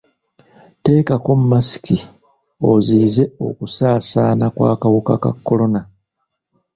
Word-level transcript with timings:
Teekako 0.83 1.31
masiki 1.49 1.97
oziiyize 2.71 3.23
okusaasaana 3.47 4.45
kw'akawuka 4.55 5.13
ka 5.23 5.31
kolona. 5.45 5.81